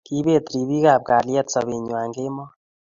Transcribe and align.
kibeet 0.07 0.45
ripik 0.53 0.85
ab 0.93 1.01
kalyet 1.07 1.47
sobenwai 1.53 2.09
kemoi 2.15 2.51